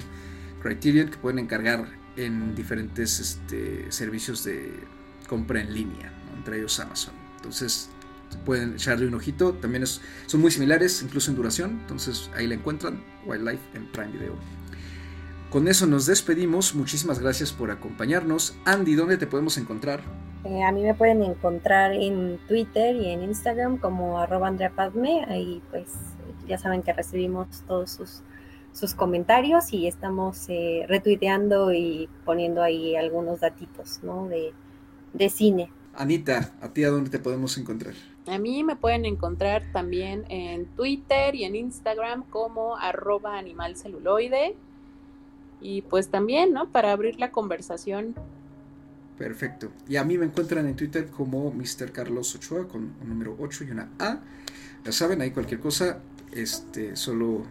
[0.62, 1.86] Criterion que pueden encargar
[2.16, 4.74] en diferentes este, servicios de
[5.28, 7.14] compra en línea, entre ellos Amazon.
[7.36, 7.90] Entonces
[8.44, 9.54] pueden echarle un ojito.
[9.54, 11.70] También son muy similares, incluso en duración.
[11.82, 14.34] Entonces ahí la encuentran, Wildlife en Prime Video.
[15.50, 16.74] Con eso nos despedimos.
[16.74, 18.56] Muchísimas gracias por acompañarnos.
[18.64, 20.00] Andy, ¿dónde te podemos encontrar?
[20.44, 25.24] Eh, a mí me pueden encontrar en Twitter y en Instagram como arroba Andrea Padme.
[25.28, 25.88] Ahí pues
[26.46, 28.22] ya saben que recibimos todos
[28.72, 34.00] sus comentarios y estamos eh, retuiteando y poniendo ahí algunos datitos
[35.12, 35.70] de cine.
[35.94, 37.94] Anita, ¿a ti a dónde te podemos encontrar?
[38.26, 44.54] A mí me pueden encontrar también en Twitter y en Instagram como arroba animalceluloide.
[45.60, 46.70] Y pues también, ¿no?
[46.70, 48.14] Para abrir la conversación.
[49.18, 49.70] Perfecto.
[49.88, 51.92] Y a mí me encuentran en Twitter como Mr.
[51.92, 54.20] Carlos Ochoa con un número 8 y una A.
[54.84, 56.00] Ya saben, ahí cualquier cosa,
[56.32, 57.42] este, solo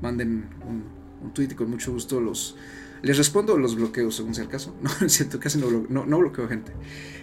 [0.00, 0.84] manden un,
[1.24, 2.56] un tweet y con mucho gusto los,
[3.02, 4.74] les respondo los bloqueos según sea el caso.
[4.82, 6.72] No, en cierto, casi no bloqueo gente.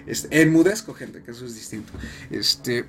[0.06, 1.92] Este, enmudezco gente, que eso es distinto.
[2.30, 2.86] Este,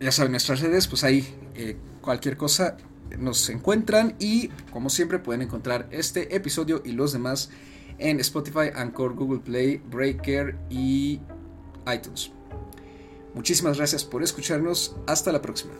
[0.00, 2.76] ya saben, nuestras redes, pues ahí eh, cualquier cosa
[3.18, 7.50] nos encuentran y como siempre pueden encontrar este episodio y los demás
[7.98, 11.20] en Spotify, Anchor, Google Play, Breaker y
[11.92, 12.30] iTunes.
[13.34, 14.96] Muchísimas gracias por escucharnos.
[15.06, 15.72] Hasta la próxima.